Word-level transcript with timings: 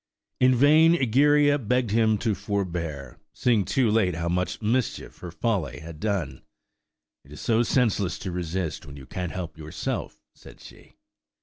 In 0.39 0.55
vain 0.55 0.95
Egeria 0.95 1.59
begged 1.59 1.91
him 1.91 2.17
to 2.17 2.33
forbear, 2.33 3.19
seeing 3.35 3.65
too 3.65 3.87
late 3.91 4.15
how 4.15 4.27
much 4.29 4.59
mischief 4.59 5.19
her 5.19 5.29
folly 5.29 5.79
had 5.81 5.99
done. 5.99 6.41
"It 7.23 7.31
is 7.33 7.39
so 7.39 7.61
senseless 7.61 8.17
to 8.25 8.31
resist 8.31 8.83
when 8.87 8.97
you 8.97 9.05
can't 9.05 9.31
help 9.31 9.59
yourself," 9.59 10.23
said 10.33 10.59
she. 10.59 10.95